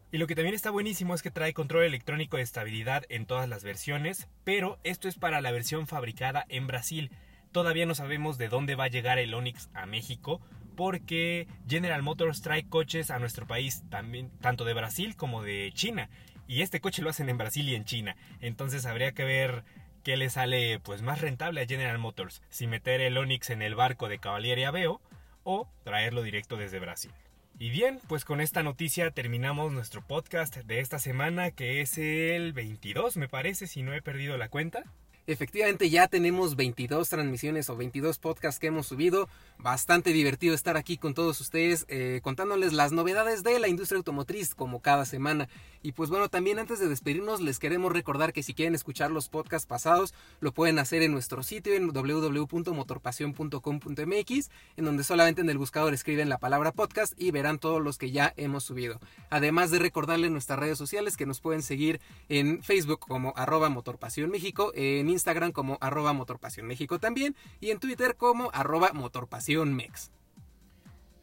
[0.10, 3.50] Y lo que también está buenísimo es que trae control electrónico de estabilidad en todas
[3.50, 7.12] las versiones, pero esto es para la versión fabricada en Brasil.
[7.52, 10.40] Todavía no sabemos de dónde va a llegar el Onix a México,
[10.78, 16.10] porque General Motors trae coches a nuestro país, también, tanto de Brasil como de China.
[16.48, 18.16] Y este coche lo hacen en Brasil y en China.
[18.40, 19.66] Entonces habría que ver
[20.04, 23.76] qué le sale pues más rentable a General Motors, si meter el Onix en el
[23.76, 25.02] barco de Cavalieri Aveo
[25.44, 27.12] o traerlo directo desde Brasil.
[27.60, 32.54] Y bien, pues con esta noticia terminamos nuestro podcast de esta semana que es el
[32.54, 34.84] 22 me parece si no he perdido la cuenta.
[35.28, 39.28] Efectivamente ya tenemos 22 transmisiones o 22 podcasts que hemos subido.
[39.60, 44.56] Bastante divertido estar aquí con todos ustedes eh, contándoles las novedades de la industria automotriz
[44.56, 45.50] como cada semana.
[45.84, 49.28] Y pues bueno, también antes de despedirnos les queremos recordar que si quieren escuchar los
[49.28, 55.58] podcasts pasados lo pueden hacer en nuestro sitio en www.motorpasion.com.mx en donde solamente en el
[55.58, 59.02] buscador escriben la palabra podcast y verán todos los que ya hemos subido.
[59.30, 62.00] Además de recordarles nuestras redes sociales que nos pueden seguir
[62.30, 65.17] en Facebook como arroba Motorpasión México, en Instagram
[65.54, 70.12] como arroba Motorpasión México también y en Twitter como arroba Motorpasión Mex.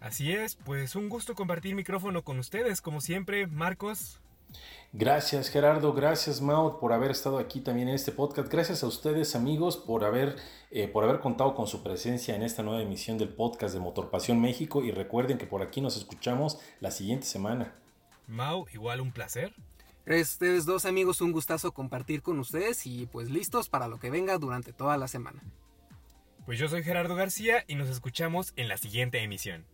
[0.00, 4.20] Así es, pues un gusto compartir micrófono con ustedes, como siempre, Marcos.
[4.92, 8.48] Gracias Gerardo, gracias Maud por haber estado aquí también en este podcast.
[8.52, 10.36] Gracias a ustedes amigos por haber,
[10.70, 14.10] eh, por haber contado con su presencia en esta nueva emisión del podcast de Motor
[14.10, 17.74] Pasión México y recuerden que por aquí nos escuchamos la siguiente semana.
[18.28, 19.54] Mau, igual un placer.
[20.06, 24.36] Ustedes dos amigos, un gustazo compartir con ustedes y pues listos para lo que venga
[24.38, 25.42] durante toda la semana.
[26.44, 29.64] Pues yo soy Gerardo García y nos escuchamos en la siguiente emisión.